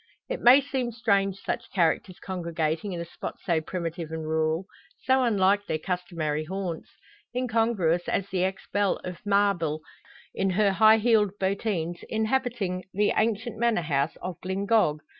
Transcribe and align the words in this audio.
It 0.29 0.41
may 0.41 0.61
seem 0.61 0.91
strange 0.91 1.37
such 1.41 1.71
characters 1.71 2.17
congregating 2.19 2.91
in 2.91 2.99
a 2.99 3.05
spot 3.05 3.35
so 3.45 3.61
primitive 3.61 4.09
and 4.11 4.23
rural, 4.23 4.65
so 5.03 5.21
unlike 5.21 5.67
their 5.67 5.77
customary 5.77 6.43
haunts; 6.45 6.89
incongruous 7.35 8.09
as 8.09 8.27
the 8.29 8.43
ex 8.43 8.63
belle 8.73 8.95
of 9.03 9.23
Mabille 9.27 9.81
in 10.33 10.49
her 10.49 10.71
high 10.71 10.97
heeled 10.97 11.37
bottines 11.39 12.01
inhabiting 12.09 12.83
the 12.91 13.13
ancient 13.15 13.59
manor 13.59 13.81
house 13.83 14.15
of 14.23 14.41
Glyngog. 14.41 15.01